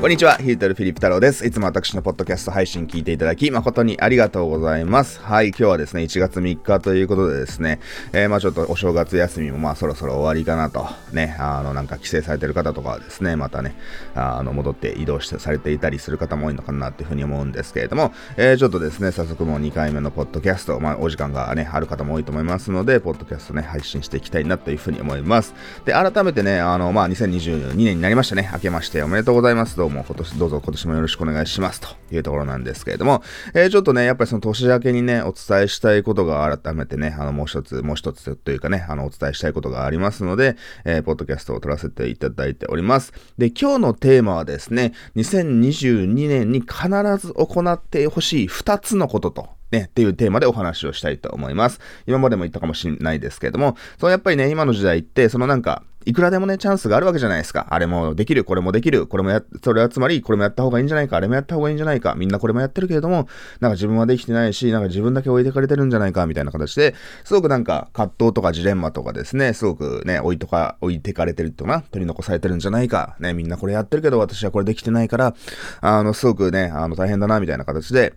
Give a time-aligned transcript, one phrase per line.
[0.00, 1.46] こんにちは、ヒートルフィリップ太郎です。
[1.46, 5.20] いつも私のポッドキャスト配信聞いていただき、誠にありがとうございます。
[5.20, 7.80] はい、今日はですね、1月3日ということでですね、
[8.14, 13.74] えー、まあちょっとお正月休みもまあそろそろ終わりかなと、ね、あの、なんか帰省されてる方とかはですね、またね、
[14.14, 25.52] あの、戻って移動してされていたりする方も多いのかなっていうふうに思うんですけれども、えー、ちょっとですね、早速もう2回目のポッドキャスト、まあお時間がね、ある方も多いと思いますので、ポッドキャストね、配信していきたいなというふうに思います。
[25.84, 29.76] で、改めてね、あの、まあ2022年になりましたね、明けましておめでとうございます。
[29.76, 33.22] どうも今年どうぞ今年もよろしくお願いしますというところなんですけれども、
[33.54, 43.12] えー、ちょっとね、やっぱりその年明けにね、お伝えしたいことが改めてね、あの、もう一つ、もう一つというかね、あの、お伝えしたいことがありますので、えー、ポッドキャストを撮らせていただいております。
[43.38, 51.80] で、今日のテーマはですね、2022年に必ず行ってほしい2つのことと、ね、っていうテーマでお話をしたいと思います。
[52.06, 57.66] 今までも言ったかもしれないですけれども、そのやっぱりね、今の時代って、そのなんか、いくらでもね、チャンスがあるわけじゃないですか。
[57.70, 63.28] あれもできる、これもできる、これもや、それはつまり、これもやった方がいいんじゃないか、あれもやった方がいいんじゃないか、みんなこれもやってるけれども、
[63.60, 75.34] なんか自分はできてないし、なんか自分だけ置いてかれてるんじゃないか、みたいな形で、すごくなんか葛藤とかジレンマとかですね、すごくね、置いとか、置いてかれてるとか取り残されてるんじゃないか、ね、みんなこれやってるけど、私はこれできてないから、
[75.82, 78.14] あの、すごくね、あの、大変だな、みたいな形で、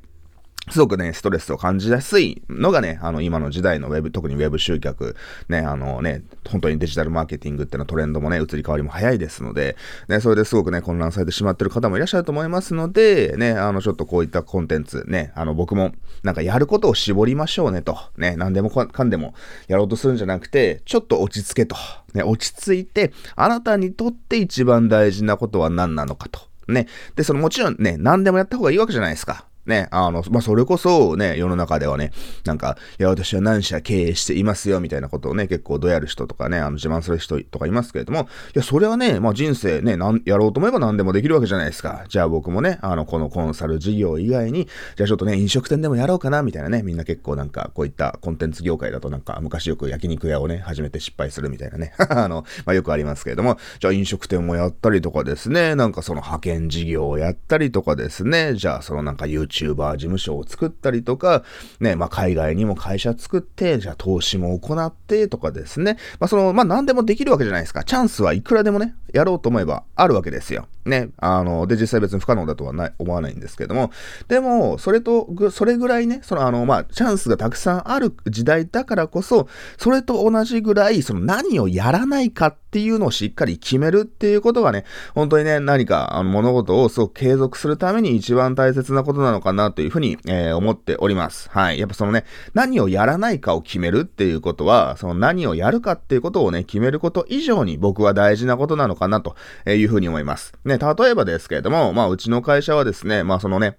[0.72, 5.17] すごくね、ストレスを感じやすいのがね、あの、今の時代のウェブ、特にウェブ集客、
[5.50, 9.75] ね、あのね、本当にデジタルマーケティングってのトレンドもね、移り変わりも早いですので、
[10.08, 15.92] ね、それですごくね、混乱されてしまってる方もいらっしゃると思いますので、ね、あの、ちょっとこういったコンテンツ、ね、あの、僕も、
[16.23, 19.33] なんかやることを絞りましょうねと、ね、何でもかんでも
[19.67, 21.75] やろうとするんじゃなくて、ちょっと落ち着けと、
[22.14, 26.39] ね、落ち着いて、あなたにとって一番大事なことは何なのかと。
[26.70, 26.88] ね。
[27.17, 29.45] で、そのもちろんね、何でもやった方がいいわけじゃないですか。
[29.66, 32.11] ね、あの、まあ、それこそね、世の中ではね、
[32.45, 38.23] なんか、いや、私は何社経営していますよ、みたいなことをね、結構どやる人とかね、あの、自慢する人とかいますけれども、い
[38.55, 42.04] や、それはね、まあ、人生ね、なん、やろうと思えば何でもできるわけじゃないですか。
[42.10, 61.43] じゃあ僕もね、あの、このコンサル事業以外に、じゃあちょっとね、飲食店でもやろうかな、みたいなね、みんな結構なんか、こういったコンテンツ業界だとなんか、昔よく焼肉屋をね、始めて失敗するみたいなね、 あの、まあ、よくありますけれども、じゃあ飲食店もやったりとかですね、なんかその派遣事業をやったりとかですね、じゃあそのなんか YouTuber 事務所を作ったりとか、
[61.80, 65.97] ね、まあ、海外にも会社作って、じゃあ投資も行ってとかですね。
[66.19, 67.83] まあ、その、まあ、何でもできるわけじゃないですか。
[67.83, 70.67] チャンスはいくらでもね、やろうと思えばあるわけですよ。
[70.85, 71.09] ね。
[71.17, 73.91] あの、で、実際別に不可能だとはない、思わないんですけども。
[74.27, 79.47] でも、それと、それぐらいね、その、あの、まあ、チャンスがたくさんある時代だからこそ、
[79.77, 91.49] それと同じぐらい、その何をやらないかっていうのをしっかり決めるっていうことがね、本当にね、何か、あの、物事をすごく継続するために一番大切なことなのかなというふうに、えー、思っております。
[91.51, 91.80] はい。
[91.80, 100.53] やっぱそのね、何をやらないかを決めるっていうことは、その何をやるかっていうことをね、決めること以上に僕は大事なことなのかなかなというふうに思います。
[100.65, 103.77] ね、例えばですけれども、まあ、うちの会社はですね、まあ、そのね、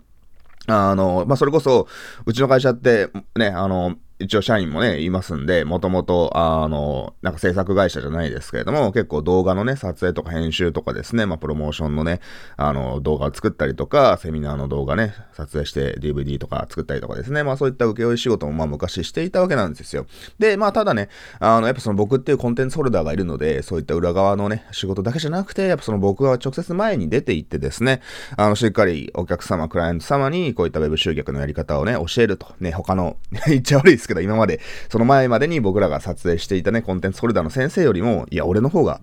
[0.67, 1.89] あの、まあ、それこそ、
[2.27, 12.21] うちの会社って、ね、あの、一応社員もね、いますんで、もともと、あの、なんか制作会社じゃないですけれども、結構動画のね、撮影とか編集とかですね、まあ、プロモーションのね、
[12.57, 20.07] あの、動画を作ったりとか、セミナーの動画ね、撮影して DVD とか作ったりとかですね、まあ、そういった請負仕事もまあ、昔していたわけなんですよ。
[20.39, 28.01] で、まあ、ただね、あの、やっぱその僕っていうコンテンツホルダーがいるので、そういった裏側のね、仕事だけじゃなくて、やっぱその僕が直接前に出て行ってですね、
[28.39, 32.55] あの、しっかりお客様、クライアント様にこういった web 集客のやり方をね、教えると。
[32.61, 39.01] ね、他の 言っちゃ悪いですけど、今までその前までに僕らが撮影していたね、コンテンツホルダーの先生よりも、いや、俺の方が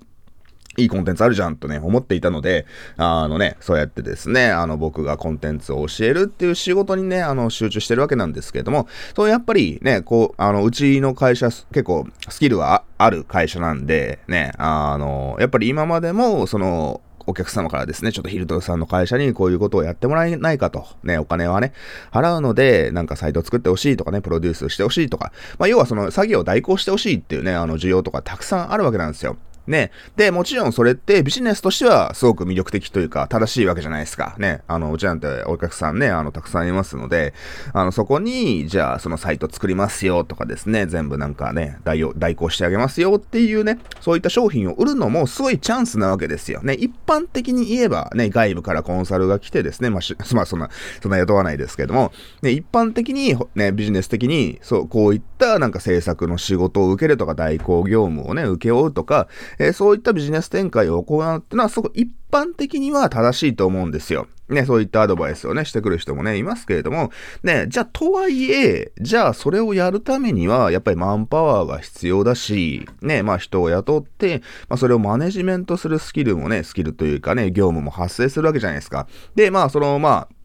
[0.77, 21.73] いいコンテンツあるじゃんとね、思っていたので、あのね、そうやってですね、あの僕がコンテンツを教えるっていう仕事にね、あの集中してるわけなんですけれども、そうやっぱりね、こう、あの、うちの会社結構スキルはある会社なんで、ね、あの、やっぱり今までも、その、お客様からですね、ちょっとヒルトさんの会社にこういうことをやってもらえないかと、ね、お金はね、
[22.11, 29.37] 払うので、なんかサイト作ってほしいとかね、プロデュースしてほしいとか、まあ、要はその作業を代行してほしいっていうね、あの需要とかたくさんあるわけなんですよ。
[29.67, 29.91] ね。
[30.16, 34.35] で、もちろんそれってビジネスとしてはすごく魅力的というか正しいわけじゃないですか。
[34.37, 34.61] ね。
[34.67, 37.34] あの、うちなんてお客さんね、あの、たくさんいますので、
[37.73, 46.61] あの、そこに、じゃあそのサイト作りますよとかですね、全部なんかね、代代行してあげますよっていうね、そういった商品を売るのもすごいチャンスなわけですよ。
[46.61, 46.73] ね。
[46.73, 50.02] 一般的に言えばね、外部からコンサルが来てですね、まあ、
[50.35, 50.69] まあ、そんな、
[51.02, 52.11] そんな雇わないですけども、
[52.41, 59.28] ね、一般的に、ね、ビジネス的に、そう、こういったなんか制作の仕事を受けるとか、代行業務をね、請け負うとか、
[59.59, 64.27] えー、そういったビジネス展開を行うっていうのは、すごく一般的には正しいと思うんですよ。
[64.51, 67.11] ね、そういったアドバイスをね、してくる人もね、いますけれども、
[67.41, 79.07] ね、じゃあ、とはいえ、じゃあ、それをやるためには、やっぱりマンパワーが必要だし、ね、まあ、人を雇って、まあ、それをマネジメントするスキルもね、スキルというかね、業務も発生するわけじゃないですか。
[79.35, 80.35] で、まあ、その、まあ、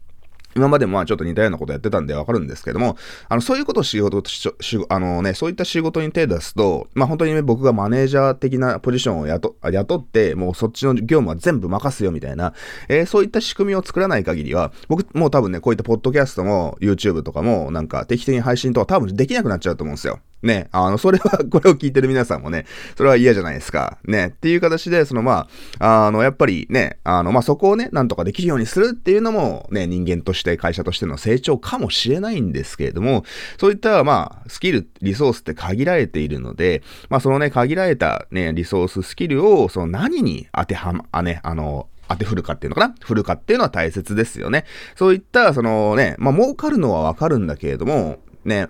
[0.57, 2.97] 今までもまあちょっと似たようなことやってたんでわかるんですけども、
[3.29, 4.51] あの、そういうことを仕事とし、
[4.89, 12.53] あのね、そういった仕事に手出すと、まあ本当にね、僕がマネージャー的なポジションを雇雇って、もうそっちの業務は全部任すよみたいな、
[12.89, 20.19] えー、そういった仕組みを作らない限りは、僕もう多分ね、こういったポッドキャストも YouTube とかもなんか適当に配信とか多分できなくなっちゃうと思うんですよ。
[20.43, 23.97] ね、あの、 それは、これを聞いてる皆さんもね、それは嫌じゃないですか。
[24.05, 25.47] ね、っていう形で、そのま
[25.79, 33.23] あ、あの、やっぱりね、あの、まあ、そこをね、なんとかできるようにするっていうのも、ね、人間として、会社としての成長かもしれないんですけれども、
[33.59, 42.95] そういった、まあ、スキル、リソースって限られているので、まあ、そのね、限られたね、リソース、スキルを、その何に当てはま、あね、あの、当て振るかっていうのかな？
[43.01, 44.65] 振るかっていうのは大切ですよね。
[44.95, 48.69] そういった、そのね、まあ、儲かるのはわかるんだけれども、ね、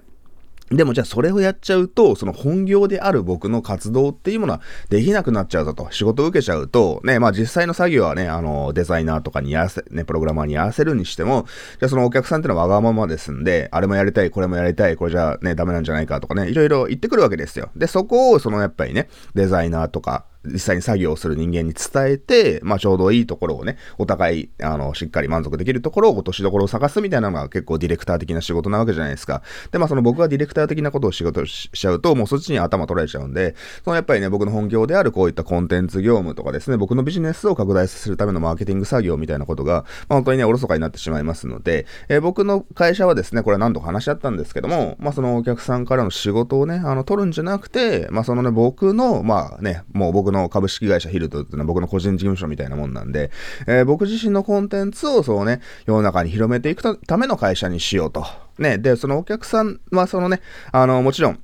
[0.69, 5.87] でもじゃあそれをやっちゃうと、その本業である僕の活動っていうものはできなくなっちゃうぞと。
[5.91, 11.45] 仕事を受けちゃうと、ね、まあ実際の作業はね、あの、デザイナーとかにやらせ、ね、プログラマーにやらせるにしても、
[11.79, 17.69] じゃあそのお客さんってのはわがままですんで、あれもやりたい、これもやりたい、これじゃね、ダメなんじゃないかとかね、いろいろ言ってくるわけですよ。
[17.75, 29.41] で、そこをそのやっぱりね、デザイナーとか、実際に作業をする人間に伝えて、まあちょうどいいところをね、お互い、あの、しっかり満足できるところを落としどころを探すみたいなのが結構ディレクター的な仕事なわけじゃないですか。
[29.71, 53.31] で、まあその僕がディレクター的なことを仕事しちゃうと、もうそっちに頭取られちゃうんで、そのやっぱりね、僕の本業であるこういったコンテンツ業務とかですね、僕のビジネスを拡大させるためのマーケティング作業みたいなことが、まあ本当にね、おろそかになってしまいますので、えー、僕の会社はですね、これ何度か話し合ったんですけども、まあそのお客さんからの仕事をね、あの、取るんじゃなくて、まあそのね、僕の、まあね、もう僕のの株式会社ヒルトっていうのは僕の個人事務所みたいなもんなんで、
[53.67, 58.25] えー、僕自身のコンテンツをそうね、世の中に広めていくための会社にしようと。
[58.59, 60.41] ね、で、そのお客さんはそのね、
[60.71, 61.39] あの、もちろん、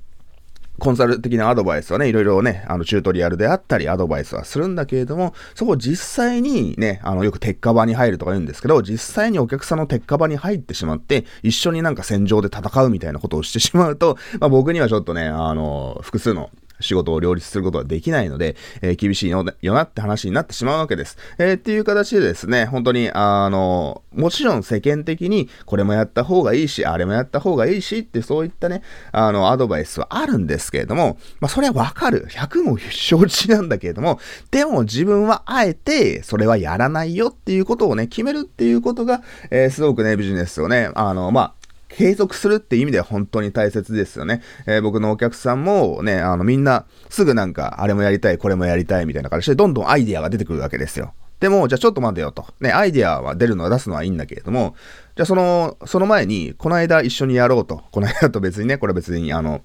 [0.80, 16.50] コンサル的なアドバイスはね、いろいろね、あの、チュートリアルであったり、アドバイスはするんだけれども、そこ実際にね、あの、よく鉄火場に入るとか言うんですけど、実際にお客さんの鉄火場に入ってしまって、一緒になんか戦場で戦うみたいなことをしてしまうと、まあ僕にはちょっとね、あの、複数の
[16.84, 21.18] 仕事を両立することはできないので、えー、厳しいよなって話になってしまうわけです。
[21.38, 32.28] えー、っていう形でですね、本当に、あの、もちろん世間的にこれもやった方がいいし、あれもやった方がいいしってそういったね、あの、アドバイスはあるんですけれども、まあ、それはわかる。
[32.30, 34.20] 100も承知なんだけれども、
[34.52, 41.63] でも自分はあえてそれはやらないよっていうことをね、決めるっていうことが、えー、すごくね、ビジネスをね、あの、まあ、
[41.96, 44.42] 継続するって意味では本当に大切ですよね。
[44.66, 51.14] えー、僕のお客さんもね、あのみんなすぐなんかあれもやりたい、これもやりたいみたいな形でどんどんアイディアが出てくるわけですよ。
[51.40, 52.46] でも、じゃあちょっと待てよと。
[52.62, 54.76] ね、アイディアは出るのは出すのはいいんだけれども、
[55.16, 57.84] じゃあその、その前に、この間一緒にやろうと。
[57.92, 59.62] この間と別にね、これ別にあの、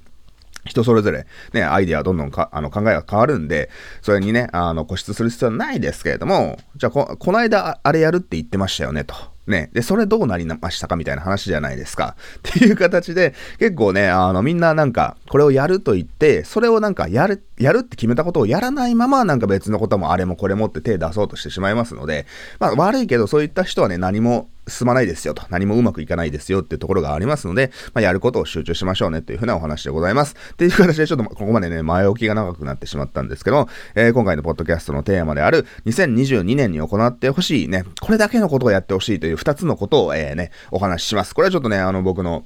[0.65, 3.71] 人それぞれね、アイディアどんどんかあの考えが変わるんで、
[4.03, 9.15] それにね、あの、固執する必要はないですけれども、じゃあこ、この間あれやるって言ってましたよね、と。
[9.49, 9.71] ね。
[9.73, 12.17] で、それどうなりましたかみたいな話じゃないですか。
[12.49, 22.27] っていう形で、結構ね、あの、みんななんか、これをやると言って、それをなんか、やる、やるって決めたことをやらないまま、なんか別のこともあれもこれもって手出そうとしてしまいますので、
[22.59, 30.35] まあ悪いけど、そういった人はね、何も進まないですよと、何もうまくいかないですよっていうところがありますので、まあ、やることを集中しましょうねというふうなお話でございます。
[30.53, 41.35] っていう形でちょっとここまでね、前置きが長くなってしまったんですけど、えー、今回のポッドキャストのテーマである2022年に行ってほしいね、これだけのことをやってほしいという2つのことを、えー、ね、お話しします。
[41.35, 42.45] これはちょっとね、あの僕の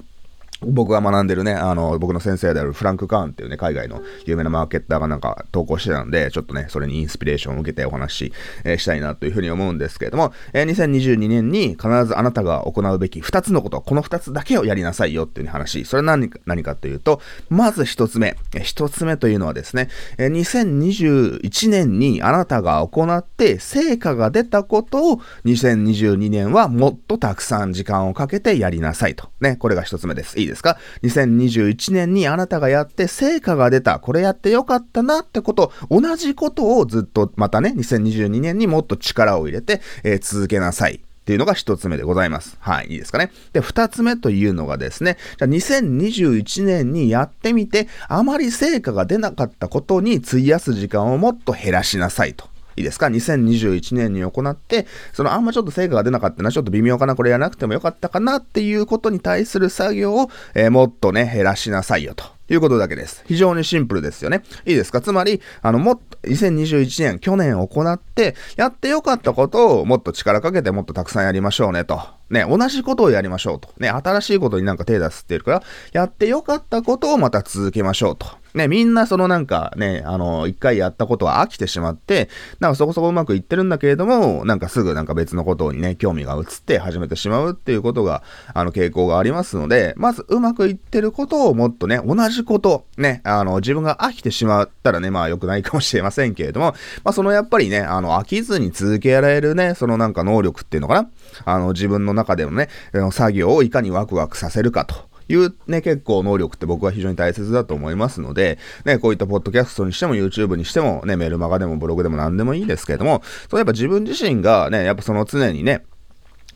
[0.67, 15.85] 僕が学んでるね、あの、僕の先生であるフランク・カーンっていうね、海外の有名なマーケッターがなんか投稿してたんで、ちょっとね、それにインスピレーションを受けてお話し、えー、したいなというふうに思うんですけれども、えー、2022年に必ずあなたが行うべき2つのこと、この2つだけをやりなさいよっていう話。
[15.85, 18.37] それは何か何かというと、まず1つ目。
[18.51, 29.29] 1つ目というのはですね、えー、2021年にあなたが行って成果が出たことを2022年はもっとたくさん時間をかけてやりなさいと。
[29.41, 30.39] ね、これが1つ目です。
[30.39, 41.01] いいですですか ?2021 年にあなたがやって成果が出た、これやってよかったなってこと、同じことをずっとまたね、2022年にもっと力を入れて、えー、続けなさい。
[41.23, 42.57] っていうのが一つ目でございます。
[42.59, 43.31] はい、いいですかね？
[43.53, 52.52] で、二つ目というのがですね、じゃあ2021年にやってみて、あまり成果が出なかったことに費やす時間をもっと減らしなさいと。
[52.75, 62.25] いいですか ?2021 年に行って、そのあんまちょっと成果が出なかったな、ちょっと微妙かな、これやらなくてもよかったかなっていうことに対する作業を、えー、もっとね、減らしなさいよと。
[62.49, 63.23] いうことだけです。
[63.25, 64.43] 非常にシンプルですよね。
[64.65, 64.99] いいですか？
[64.99, 72.01] つまり、あの、もっと、2021年、去年行って、やってよかったことをもっと力かけてもっとたくさんやりましょうねと。
[72.29, 73.69] ね、同じことをやりましょうと。
[73.77, 75.63] ね、新しいことになんか手出すっていうから、
[75.93, 78.27] やってよかったことをまた続けましょうと。
[78.53, 82.29] ね、みんなそのなんかね、あの、一回やったことは飽きてしまって、
[82.59, 101.09] なんかそこそこうまくいってるんだけれども、なんかすぐなんか別のことにね、興味が移って始めてしまうっていうことが、あの、傾向がありますので、まずうまくいってることをもっとね、同じこと、ね、あの、自分が飽きてしまったらね、まあ良くないかもしれませんけれども、まあそのやっぱりね、あの、飽きずに続けられるね、そのなんか能力っていうのかな、
[101.45, 102.69] あの、自分の中でのね、
[103.11, 105.12] 作業をいかにワクワクさせるかと。
[105.33, 115.83] いうね、結構能力って僕は非常に大切だと思いますので、ね、こういったポッドキャストにしても YouTube にしても、ね、メルマガでもブログでも何でもいいですけれども、そうやっぱ自分自身がね、やっぱその常にね、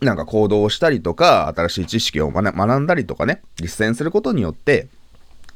[0.02, 4.88] なんか行動をしたりとか、新しい知識を学んだりとかね、実践することによって、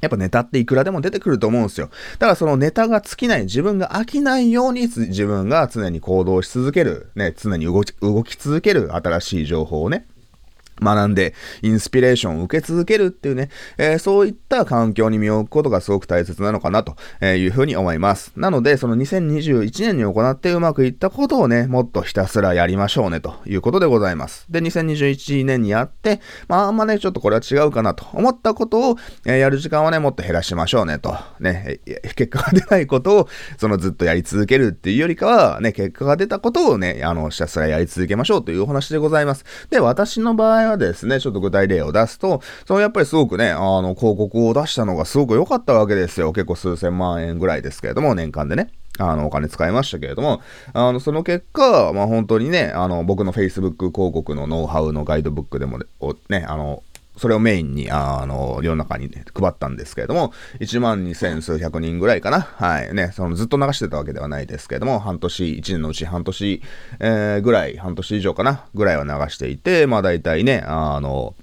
[0.01, 1.91] やっぱネタっていくらでも出てくると思うんですよ。
[2.17, 10.07] ただそのネタが尽きない、自分が飽きないように自分が常に行動し続ける、ね、常に動き動き続ける新しい情報をね、
[10.81, 16.95] 学んで、インスピレーションを受け続けるっていうね、えー、そういった環境に身を置くことがすごく大切なのかなと
[17.25, 18.33] いうふうに思います。
[18.35, 24.45] なので、その2021年に行ってうまくいったことをね、もっとひたすらやりましょうねということでございます。
[24.50, 31.15] で、2021年にやって、まあ、あんまね、ちょっとこれは違うかなと思ったことを、えー、やる時間はね、もっと減らしましょうねと。
[31.39, 31.79] ね、
[32.15, 39.45] 結果が出ないことを、そのずっとやり続けるっていうよりかは、ね、結果が出たことをね、あの、ひたすらやり続けましょうというお話でございます。
[39.69, 46.33] で、私の場合はですね、ちょっと具体例を出すと、そのやっぱりすごくね、あの、広告を出したのがすごく良かったわけですよ。
[46.33, 48.69] 結構数千万円ぐらいですけれども、年間でね。
[48.99, 50.41] あの、お金使いましたけれども、
[50.73, 55.79] あの、その結果、まあ本当にね、あの、僕の Facebook 広告のノウハウのガイドブックでも
[56.29, 56.83] ね、あの、
[57.17, 62.41] それをメインに、あの、世の中に、ね、配ったんですけれども、1万2千数百人ぐらいかな。
[62.41, 62.93] はい。
[62.93, 66.61] ね、そのずっと流してたわけではないですけれども、半年、1年のうち半年、
[66.99, 71.35] えー、ぐらい、半年以上かな、ぐらいは流していて、まあ大体ね、あの、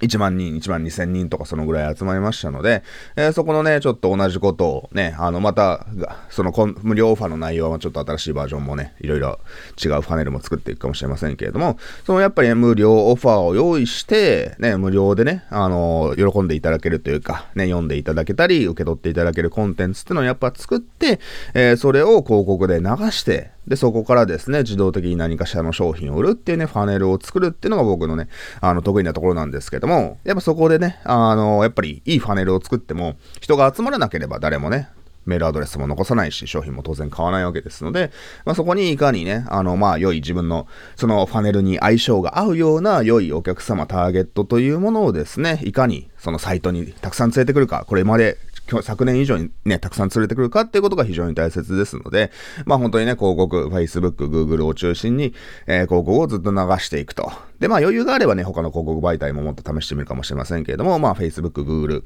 [0.00, 2.82] 1万人、1万2千人とかそのぐらい集まりましたので、
[3.16, 5.86] えー、そこのね、ちょっと同じことをね、あの、また、
[6.30, 9.38] その無料オファーの内容はちょっと新しいバージョンもね、いろいろ
[9.82, 21.20] 違うパネルも作っていくかもしれませんけれども、そのやっぱり、ね、無料オファーを用意して、ね、無料でね、あの、喜んでいただけるというか、ね、読んでいただけたり、受け取っていただけるコンテンツっていうのをやっぱ作って、
[21.54, 28.28] えー、それを広告で流して、で、そこからですね、自動的に何かしらの商品を売るっていうね、ファネルを作るっていうのが僕のね、
[28.60, 34.88] あの、得意なところなんですけども、やっぱそこでね、あの、やっぱりいいファネルを作っても、人が集まらなければ誰もね、
[35.26, 38.10] メールアドレスも残さないし、商品も当然買わないわけですので、
[38.44, 40.66] まあ、そこにいかにね、あの、まあ、良い自分の、
[40.96, 48.38] そのファネルに相性が合うような良いお客様ターゲットというものをですね、いかにそのサイトにたくさん連れてくるか、これまで
[48.82, 52.30] 昨年以上にね、たくさん連れてくるかっていうことが非常に大切ですので、
[52.64, 55.34] まあ本当にね、広告、Facebook、Google を中心に、
[55.66, 57.30] えー、広告をずっと流していくと。
[57.60, 62.04] で、まあ余裕があればね、他の広告媒体ももっと試してみるかもしれませんけれども、まあ Facebook、Google、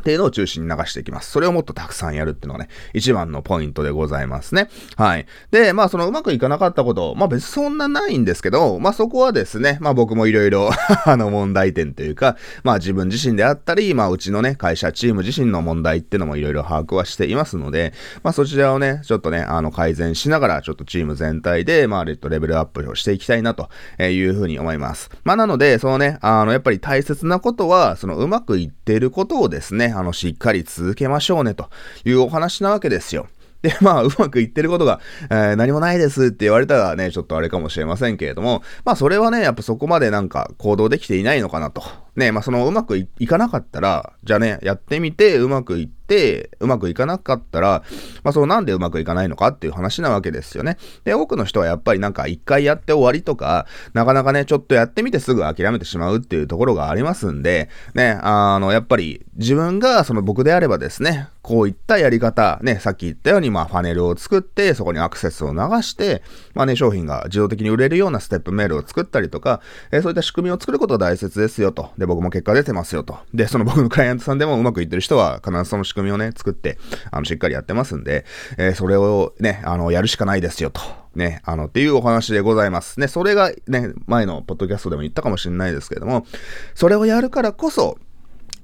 [0.00, 1.30] っていうのを中心に流していきます。
[1.30, 4.68] それをもっとたくさんやるっていうのがね、一番のポイントでございますね。
[4.96, 5.26] はい。
[5.50, 10.70] で、まあそのうまくいかなかったこと、まあ別にそんなないんですけど、まあそこはですね、まあ僕もいろいろ
[11.06, 23.68] あの問題点というか、まあ自分自身であったり、まあうちのね、会社、チーム自身の問題っていうのもいろいろ把握はしていますので、まあそちらをね、ちょっとね、あの改善しながら、ちょっとチーム全体で、まあレッドレベルアップをしていきたいなと
[24.00, 25.10] いうふうに思います。
[25.24, 31.68] まあなので、そのね、あのやっぱり大切なことは、そのうまくいっていることをですね、ねあのしっかり続けましょうねと
[32.04, 33.26] いうお話なわけですよ。
[33.62, 41.82] で、 まあ、うまくいってることが、えー、何もないですって言われたらね、ちょっとあれかもしれませんけれども、まあ、それはね、やっぱそこまでなんか行動できていないのかなと。
[42.14, 47.82] ね、まあ、そのうまくいかなかったら、じゃあね、やってみてうまくいって、うまくいかなかったら、
[48.22, 50.76] まあ、そのなんでうまくいかないのかっていう話なわけですよね。
[51.04, 66.22] で、多くの人はやっぱりなんか一回やって終わりとか、なかなかね、ちょっとやってみてすぐ諦めてしまうっていうところがありますんで、ね、あの、やっぱり自分がその僕であればですね、こういったやり方、ね、さっき言ったように、まあ、ファネルを作って、そこにアクセスを流して、
[66.54, 71.90] まあね、商品が自動的に売れるようなステップメールを作ったりとか、えー、そういった仕組みを作ることが大切ですよと。
[72.02, 73.16] で、僕も結果出てますよと。
[73.32, 76.76] で、その僕のクライアントさんでもうまくいってる人は、必ずその仕組みをね、作って、
[77.12, 78.24] あの、しっかりやってますんで、
[78.58, 80.80] えー、それをね、あの、やるしかないですよと。
[81.14, 82.98] ね、あの、っていうお話でございます。
[82.98, 86.26] ね、それがね、前のポッドキャストでも言ったかもしれないですけれども、
[86.74, 87.98] それをやるからこそ、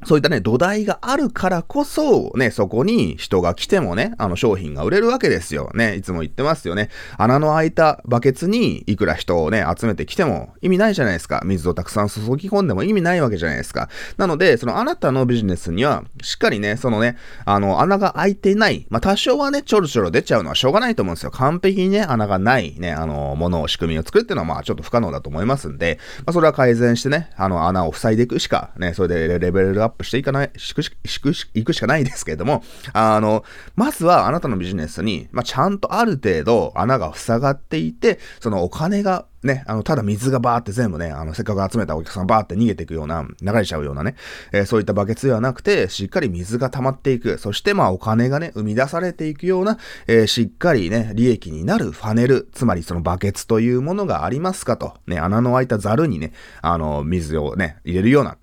[0.04, 5.70] そういったね、土台があるからこそ、ね、そこに人が来てもね、あの商品が売れるわけですよ。
[5.74, 6.88] ね、いつも言ってますよね。
[7.16, 11.42] 穴の開いたバケツにいくら人をね、集めてきても意味ないじゃないですか。
[11.44, 13.88] 水をたくさん注ぎ込んでも意味ないわけじゃないですか。
[14.16, 18.86] なので、そのあなたのビジネスには、しっかりね、そのね、あの、穴が開いていない。
[18.90, 21.32] まあ、多少はね、ちょろちょろ出ちゃうのはしょうがないと思うんですよ。
[21.32, 33.44] 完璧にね、穴がないね、あの、ものを仕組みを作るっていうのはまあちょっと不可能だと思いますんで、まあ、それは改善してね、あの、穴を塞いでいくしか、ね、それでレベルアップップしていかない、しくし、しくし、いくしかないですけれども、あの、
[33.76, 44.16] まずはあなたのビジネスに、まあ、ちゃんとある程度穴が塞がっていて、そのお金がね、あの、ただ水がバーって全部ね、あの、せっかく集めたお客さんバーって逃げていくような、流れちゃうようなね、
[44.52, 49.78] えー、そういったバケツではなくて、しっかり水が溜まっていく、そしてまあお金がね、生み出されていくような、
[50.08, 58.38] えー、しっかりね、利益になるファネル、つまりそのバケツというものがありますかと、ね、穴の開いたザルにね、あの、水をね、入れるような、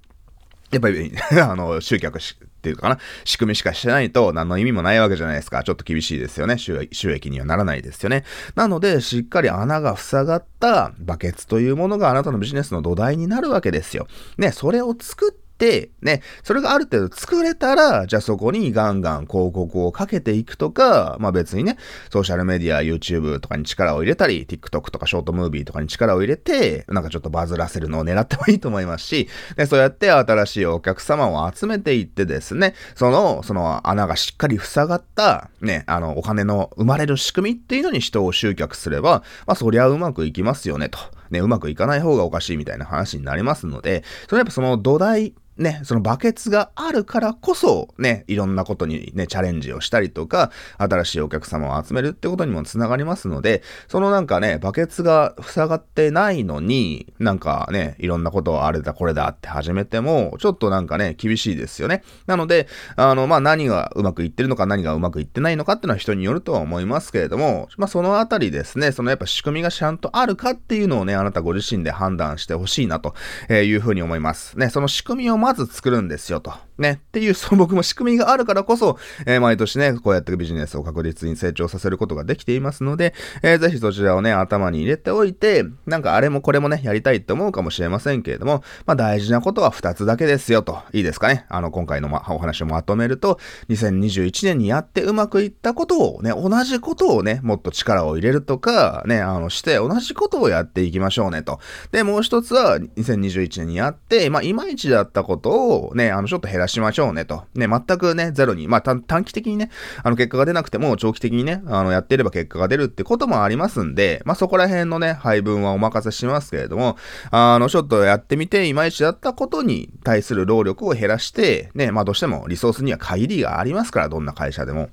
[0.72, 5.64] やっぱり あの、集客し、っていうかな、仕組みしかしてないと何の意味もないわけじゃないですか。
[5.64, 6.58] ちょっと厳しいですよね。
[6.58, 8.24] 収益にはならないですよね。
[8.56, 14.08] なので、しっかり穴が塞がったバケツというものがあなたのビジネスの土台になるわけですよ。
[14.38, 21.78] ね、それを作って、ね、それがある程度作れたら、じゃあそこにガンガン広告をかけていくとか、まあ別にね、
[22.12, 41.00] ソーシャルメディア、YouTube とかに力を入れたり、TikTok とかショートムービーとかに力を入れて、なんかちょっとバズらせるのを狙ってもいいと思いますし、で、そうやって新しいお客様を集めていってですね、その、その穴がしっかり塞がった、ね、あの、お金の生まれる仕組みっていうのに人を集客すれば、まあそりゃうまくいきますよね、と。
[41.30, 62.04] ね、うまくいかない方がおかしいみたいな話になりますので、それやっぱその土台ね、そのバケツがあるからこそ、ね、いろんなことにね、チャレンジをしたりとか、新しいお客様を集めるってことにもつながりますので、そのなんかね、バケツが塞がってないのに、なんかね、いろんなことをあれだこれだって始めても、ちょっとなんかね、厳しいですよね。
[62.28, 73.16] なので、あの、まあ、何がうまくいってるのか何がうまくいってないのかっていうのは人によるとは思いますけれども、まあ、そのあたりですね、そのやっぱ仕組みがちゃんとあるかっていうのをね、あなたご自身で判断してほしいなと
[73.50, 74.58] いうふうに思います。
[74.60, 76.54] ね、その仕組みをまず作るんですよと。
[76.80, 76.94] ね。
[76.94, 78.98] っていう、その僕も仕組みがあるからこそ、
[79.28, 90.80] えー、毎年ね、こうやってビジネスを確実に成長させることができていますので、えー、ぜひそちらをね、頭に入れておいて、なんかあれもこれもね、やりたいって思うかもしれませんけれども、まあ大事なことは2つだけですよと。
[90.94, 91.46] いいですかね。
[91.48, 101.60] あの、今回の、ま、お話をまとめると、2021年にやってうまくいったことをね、同じことをね、もっと力を入れるとか、ね、あの、して同じことをやっていきましょうねと。
[101.92, 107.44] で、もう一つは、2021年にやって、まあ、いまいちだったことことをね、あの、ちょっと減らしましょうねと。
[107.54, 109.70] ね、全くね、ゼロに、まあ、短期的にね、
[110.04, 116.98] あの、結果が出なくても、長期的にね、あの、やっていれば結果が出るってこともありますんで、まあ、そこら辺のね、配分はお任せしますけれども、
[117.32, 124.90] あの、ちょっとやってみて、いまいちだったことに対する労力を減らして、ね、まあ、どうしてもリソースには限りがありますから、どんな会社でも。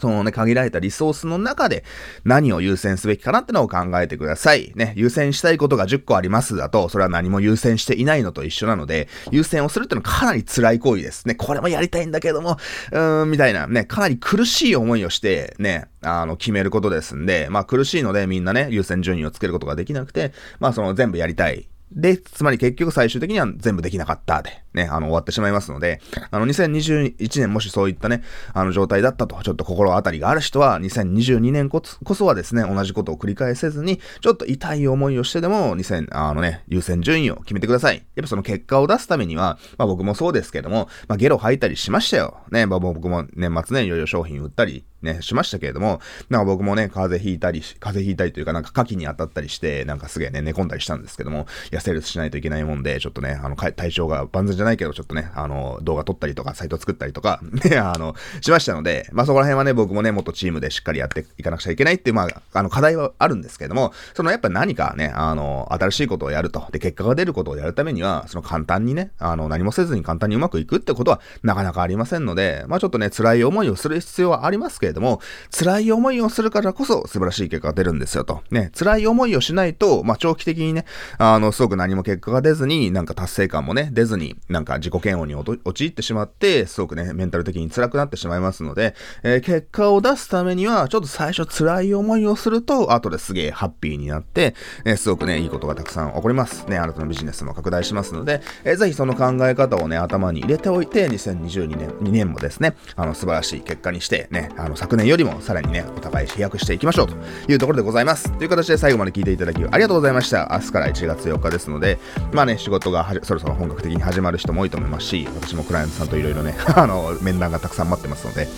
[0.00, 1.84] そのね、限られたリソースの中で
[2.24, 4.72] 何を優先すべきかなってのを考えてください。
[4.74, 11.34] ね、優先したいことが10個ありますだと、それは何も優先していないのと一緒なので、優先をするってのはかなり辛い行為ですね。
[11.34, 12.56] これもやりたいんだけども、
[12.92, 21.68] うーん、みたいなね、かなり苦しい思いをして、ね、あの、決めることですんで、まあ苦しいのでみんなね、優先順位をつけることができなくて、まあその全部やりたい。
[21.92, 26.00] で、つまり結局最終的には全部できなかったで、ね、あの、終わってしまいますので、
[26.30, 28.22] あの、2021年もしそういったね、
[28.54, 31.82] あの状態だったと、ちょっと心当たりがある人は、2022年こ
[32.14, 37.96] そはですね、同じことを繰り返せずに、ちょっと痛い思いをしてでも、2000、あのね、優先順位を決めてください。
[38.14, 42.38] やっぱその結果を出すためには、まあ僕もそうですけども、まあゲロ吐いたりしましたよ。
[42.52, 78.42] ね、まあ僕も年末ね、いろいろ商品売ったり、ね、しましたけれども、なんか僕もね、風邪ひいたり、風邪ひいたりというか、なんか牡蠣に当たったりして、なんかすげえね、寝込んだりしたんですけども、痩せるしないといけないもんで、ちょっとね、あの、体調が万全じゃないけど、ちょっとね、あの、動画撮ったりとか、サイト作ったりとか、 ね、あの、しましたので、まあそこら辺はね、僕もね、もっとチームでしっかりやっていかなくちゃいけないっていう、まあ、あの、課題はあるんですけれども、そのやっぱ何かね、あの、新しいことをやると、で、結果が出ることをやるためには、その簡単にね、あの、何もせずに簡単にうまくいくってことは、なかなかありませんので、まあちょっとね、辛い思いをする必要はありますけどれども、辛い思いをするからこそ素晴らしい結果が出るんですよと。
[78.50, 80.84] ね、辛い思いをしないと、まあ、長期的にね、
[81.18, 96.66] あの、すごく何も結果が出ずに、なんか達成感もね、出ずに、なんか自己嫌悪に陥ってしまって、すごくね、メンタル的に辛くなってしまいますので、えー、結果を出すためには、ちょっと最初辛い思いをすると、後ですげえハッピーになって、えー、すごくね、いいことがたくさん起こります。
[96.66, 107.14] ね、あなたのビジネスも拡大しますので、えー、ぜひその考え方をね、頭に入れておいて、2022年、2年もですね、あの、素晴らしい結果にして、ね、あの、昨年よりもさらにね、お互い飛躍していきましょうと
[107.52, 108.32] いうところでございます。
[108.38, 110.48] という形で最後まで聞いていただきありがとうございました。
[110.52, 111.98] 明日から1月4日ですので、
[112.32, 118.48] まあね、仕事がそろそろ本格的に始まる人も多いと思いますし、私もクライアントさんといろいろね、 あの、面談がたくさん待ってますので、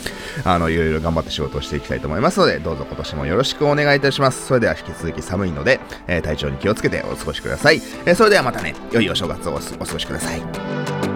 [0.45, 4.47] あの、いろいろ頑張って仕事をしていきたいと思いますので、どうぞ今年もよろしくお願いいたします。
[4.47, 7.83] それでは引き続き寒いので、えー、体調に気をつけてお過ごしください。
[8.07, 11.12] えー、それではまたね、良いお正月をお過ごしください。